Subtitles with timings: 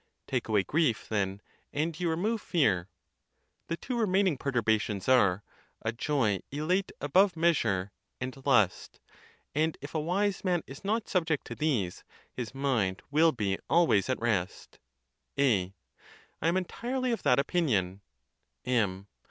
[0.25, 2.89] Take away grief, then, and you remove fear..
[3.67, 5.43] The two remaining perturbations are,
[5.83, 8.99] a joy elate above measure, and lust;
[9.53, 12.03] and if a wise man is not subject to these,
[12.33, 14.79] his mind will be always at rest.
[15.37, 15.75] A.
[16.41, 18.01] Tam entirely of that opinion.
[18.65, 19.05] M.